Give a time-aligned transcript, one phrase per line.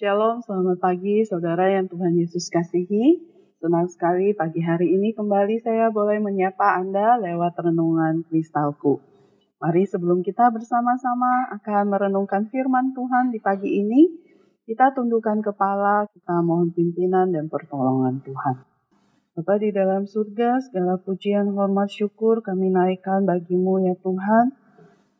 [0.00, 3.20] Shalom, selamat pagi saudara yang Tuhan Yesus kasihi.
[3.60, 8.96] Senang sekali pagi hari ini kembali saya boleh menyapa Anda lewat renungan kristalku.
[9.60, 14.08] Mari sebelum kita bersama-sama akan merenungkan firman Tuhan di pagi ini,
[14.64, 18.56] kita tundukkan kepala, kita mohon pimpinan dan pertolongan Tuhan.
[19.36, 24.48] Bapa di dalam surga, segala pujian, hormat, syukur kami naikkan bagimu ya Tuhan.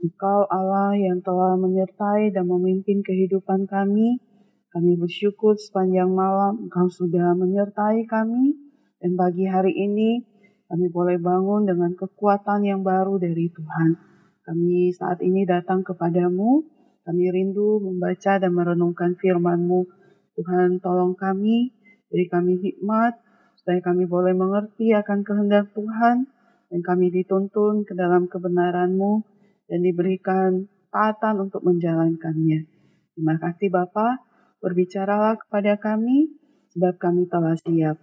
[0.01, 4.30] Engkau Allah yang telah menyertai dan memimpin kehidupan kami,
[4.71, 8.55] kami bersyukur sepanjang malam Engkau sudah menyertai kami
[9.03, 10.23] dan pagi hari ini
[10.71, 13.99] kami boleh bangun dengan kekuatan yang baru dari Tuhan.
[14.47, 16.63] Kami saat ini datang kepadamu,
[17.03, 19.91] kami rindu membaca dan merenungkan firman-Mu.
[20.39, 21.75] Tuhan tolong kami,
[22.07, 23.19] beri kami hikmat,
[23.59, 26.31] supaya kami boleh mengerti akan kehendak Tuhan,
[26.71, 29.27] dan kami dituntun ke dalam kebenaran-Mu,
[29.67, 32.71] dan diberikan taatan untuk menjalankannya.
[33.19, 34.30] Terima kasih Bapak,
[34.61, 36.29] Berbicaralah kepada kami,
[36.77, 37.97] sebab kami telah siap.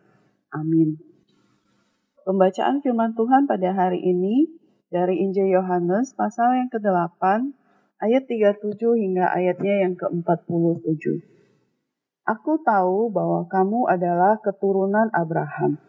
[0.53, 0.97] Amin.
[2.27, 4.51] Pembacaan firman Tuhan pada hari ini
[4.91, 7.23] dari Injil Yohanes pasal yang ke-8
[8.03, 11.23] ayat 37 hingga ayatnya yang ke-47.
[12.27, 15.79] Aku tahu bahwa kamu adalah keturunan Abraham,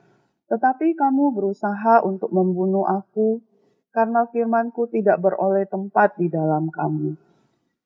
[0.47, 3.43] tetapi kamu berusaha untuk membunuh aku
[3.91, 7.19] karena firmanku tidak beroleh tempat di dalam kamu.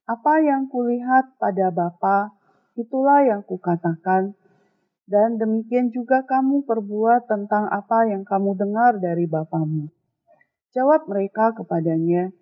[0.05, 2.37] Apa yang kulihat pada Bapa,
[2.77, 4.33] itulah yang kukatakan,
[5.11, 9.91] dan demikian juga kamu perbuat tentang apa yang kamu dengar dari bapamu.
[10.73, 12.33] Jawab mereka kepadanya,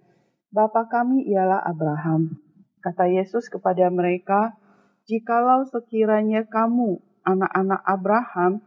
[0.50, 2.38] Bapa kami ialah Abraham.
[2.82, 4.54] Kata Yesus kepada mereka,
[5.10, 8.62] Jikalau sekiranya kamu anak-anak Abraham,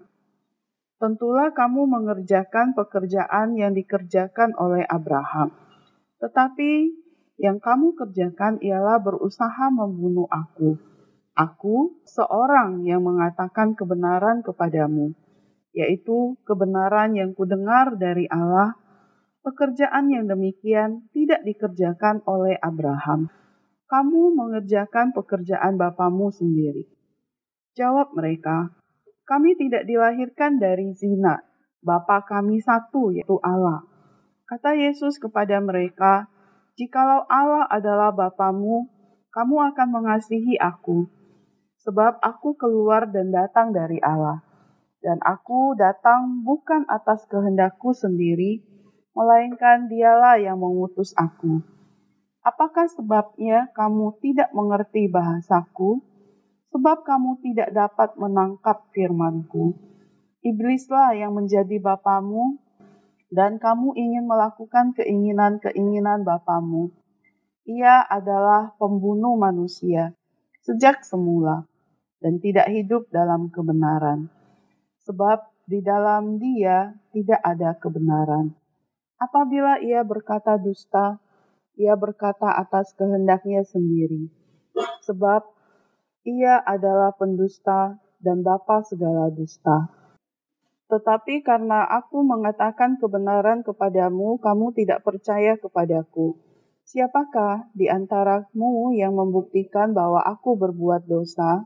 [1.00, 5.56] tentulah kamu mengerjakan pekerjaan yang dikerjakan oleh Abraham.
[6.20, 6.72] Tetapi
[7.40, 10.93] yang kamu kerjakan ialah berusaha membunuh aku
[11.34, 15.18] Aku seorang yang mengatakan kebenaran kepadamu,
[15.74, 18.78] yaitu kebenaran yang kudengar dari Allah.
[19.44, 23.28] Pekerjaan yang demikian tidak dikerjakan oleh Abraham.
[23.90, 26.88] Kamu mengerjakan pekerjaan bapamu sendiri.
[27.76, 28.72] Jawab mereka,
[29.26, 31.44] kami tidak dilahirkan dari zina.
[31.84, 33.84] Bapa kami satu, yaitu Allah.
[34.48, 36.30] Kata Yesus kepada mereka,
[36.78, 38.88] Jikalau Allah adalah Bapamu,
[39.34, 41.10] kamu akan mengasihi aku,
[41.84, 44.40] sebab aku keluar dan datang dari Allah.
[45.04, 48.64] Dan aku datang bukan atas kehendakku sendiri,
[49.12, 51.60] melainkan dialah yang mengutus aku.
[52.40, 56.00] Apakah sebabnya kamu tidak mengerti bahasaku?
[56.72, 59.76] Sebab kamu tidak dapat menangkap firmanku.
[60.44, 62.58] Iblislah yang menjadi bapamu,
[63.28, 66.96] dan kamu ingin melakukan keinginan-keinginan bapamu.
[67.68, 70.16] Ia adalah pembunuh manusia
[70.64, 71.68] sejak semula
[72.24, 74.32] dan tidak hidup dalam kebenaran.
[75.04, 78.56] Sebab di dalam dia tidak ada kebenaran.
[79.20, 81.20] Apabila ia berkata dusta,
[81.76, 84.32] ia berkata atas kehendaknya sendiri.
[85.04, 85.44] Sebab
[86.24, 89.92] ia adalah pendusta dan bapa segala dusta.
[90.88, 96.40] Tetapi karena aku mengatakan kebenaran kepadamu, kamu tidak percaya kepadaku.
[96.84, 101.64] Siapakah di antaramu yang membuktikan bahwa aku berbuat dosa?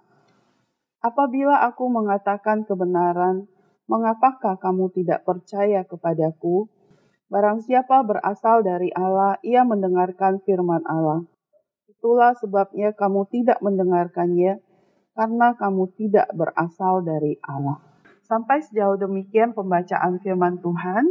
[0.97, 3.45] Apabila aku mengatakan kebenaran,
[3.85, 6.65] mengapakah kamu tidak percaya kepadaku?
[7.29, 11.21] Barang siapa berasal dari Allah, ia mendengarkan firman Allah.
[11.85, 14.57] Itulah sebabnya kamu tidak mendengarkannya,
[15.13, 17.77] karena kamu tidak berasal dari Allah.
[18.25, 21.05] Sampai sejauh demikian pembacaan firman Tuhan.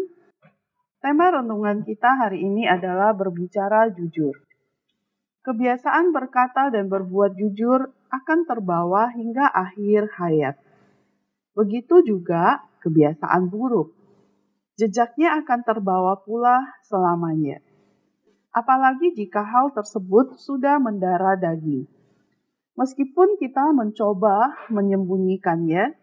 [1.01, 4.35] Tema renungan kita hari ini adalah berbicara jujur.
[5.47, 10.57] Kebiasaan berkata dan berbuat jujur akan terbawa hingga akhir hayat.
[11.57, 13.95] Begitu juga kebiasaan buruk.
[14.77, 17.65] Jejaknya akan terbawa pula selamanya.
[18.53, 21.89] Apalagi jika hal tersebut sudah mendara daging.
[22.77, 25.97] Meskipun kita mencoba menyembunyikannya,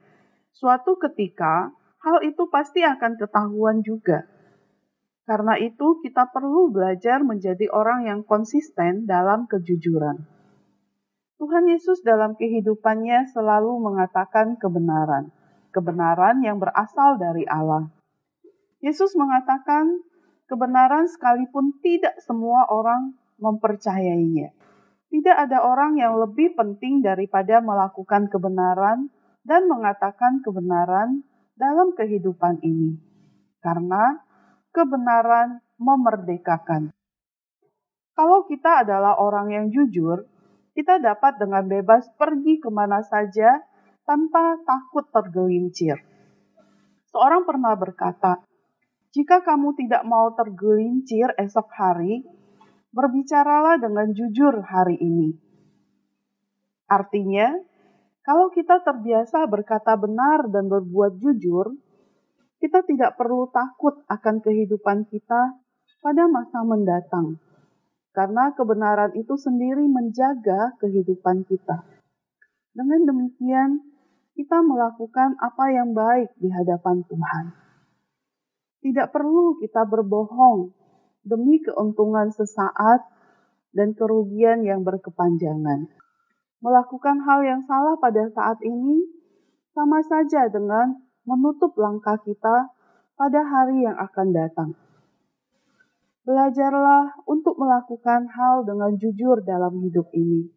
[0.57, 1.69] suatu ketika
[2.01, 4.25] hal itu pasti akan ketahuan juga
[5.23, 10.19] karena itu, kita perlu belajar menjadi orang yang konsisten dalam kejujuran.
[11.41, 15.33] Tuhan Yesus dalam kehidupannya selalu mengatakan kebenaran,
[15.73, 17.89] kebenaran yang berasal dari Allah.
[18.83, 20.03] Yesus mengatakan
[20.45, 24.53] kebenaran sekalipun tidak semua orang mempercayainya.
[25.13, 29.13] Tidak ada orang yang lebih penting daripada melakukan kebenaran
[29.45, 31.21] dan mengatakan kebenaran
[31.53, 32.97] dalam kehidupan ini.
[33.61, 34.17] Karena
[34.73, 36.89] kebenaran memerdekakan.
[38.13, 40.25] Kalau kita adalah orang yang jujur,
[40.73, 43.61] kita dapat dengan bebas pergi ke mana saja
[44.03, 46.01] tanpa takut tergelincir.
[47.13, 48.41] Seorang pernah berkata,
[49.13, 52.25] "Jika kamu tidak mau tergelincir esok hari,
[52.89, 55.37] berbicaralah dengan jujur hari ini."
[56.89, 57.53] Artinya,
[58.25, 61.75] kalau kita terbiasa berkata benar dan berbuat jujur,
[62.63, 65.59] kita tidak perlu takut akan kehidupan kita
[65.99, 67.35] pada masa mendatang,
[68.13, 71.81] karena kebenaran itu sendiri menjaga kehidupan kita.
[72.73, 73.81] Dengan demikian,
[74.33, 77.45] kita melakukan apa yang baik di hadapan Tuhan.
[78.85, 80.73] Tidak perlu kita berbohong
[81.25, 83.01] demi keuntungan sesaat
[83.73, 85.89] dan kerugian yang berkepanjangan.
[86.61, 89.03] Melakukan hal yang salah pada saat ini
[89.73, 92.69] sama saja dengan menutup langkah kita
[93.17, 94.69] pada hari yang akan datang.
[96.23, 100.47] Belajarlah untuk melakukan hal dengan jujur dalam hidup ini.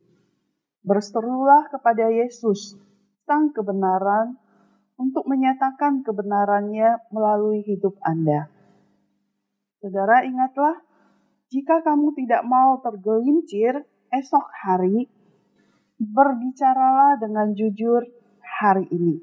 [0.87, 2.79] Berserulah kepada Yesus,
[3.27, 4.39] Sang kebenaran,
[4.95, 8.47] untuk menyatakan kebenarannya melalui hidup Anda.
[9.83, 10.87] Saudara, ingatlah,
[11.51, 13.83] jika kamu tidak mau tergelincir
[14.15, 15.11] esok hari,
[15.99, 18.07] berbicaralah dengan jujur
[18.63, 19.19] hari ini.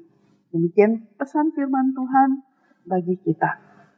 [0.52, 2.44] Demikian pesan firman Tuhan
[2.84, 3.50] bagi kita.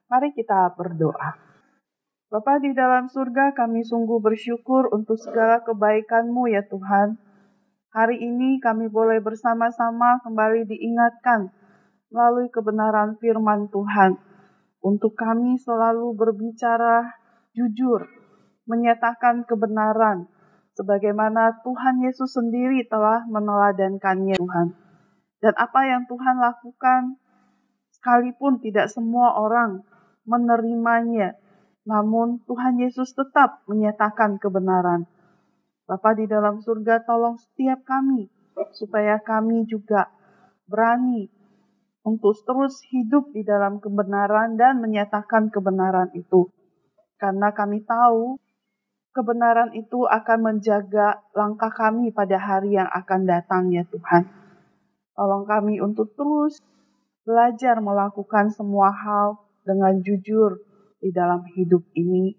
[0.07, 1.46] Mari kita berdoa.
[2.27, 7.15] Bapa di dalam surga, kami sungguh bersyukur untuk segala kebaikan-Mu ya Tuhan.
[7.95, 11.55] Hari ini kami boleh bersama-sama kembali diingatkan
[12.11, 14.19] melalui kebenaran firman Tuhan.
[14.83, 17.15] Untuk kami selalu berbicara
[17.55, 18.11] jujur,
[18.67, 20.27] menyatakan kebenaran,
[20.75, 24.75] sebagaimana Tuhan Yesus sendiri telah meneladankannya Tuhan.
[25.39, 27.23] Dan apa yang Tuhan lakukan,
[27.95, 29.87] sekalipun tidak semua orang
[30.27, 31.39] menerimanya,
[31.87, 35.07] namun Tuhan Yesus tetap menyatakan kebenaran.
[35.87, 38.27] Bapa di dalam surga, tolong setiap kami,
[38.75, 40.11] supaya kami juga
[40.67, 41.31] berani
[42.03, 46.51] untuk terus hidup di dalam kebenaran dan menyatakan kebenaran itu.
[47.23, 48.35] Karena kami tahu
[49.15, 54.27] kebenaran itu akan menjaga langkah kami pada hari yang akan datang ya Tuhan.
[55.15, 56.59] Tolong kami untuk terus
[57.23, 60.66] belajar melakukan semua hal dengan jujur
[61.07, 62.35] di dalam hidup ini,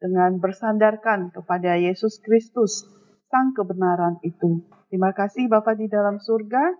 [0.00, 2.88] dengan bersandarkan kepada Yesus Kristus,
[3.30, 4.66] Sang kebenaran itu.
[4.90, 6.74] Terima kasih Bapak di dalam surga.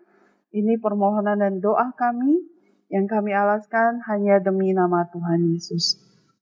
[0.50, 2.43] Ini permohonan dan doa kami
[2.90, 5.94] yang kami alaskan hanya demi nama Tuhan Yesus.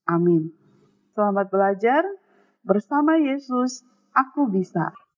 [0.08, 0.48] Amin.
[1.12, 2.08] Selamat belajar
[2.64, 3.84] bersama Yesus.
[4.16, 4.96] Aku bisa.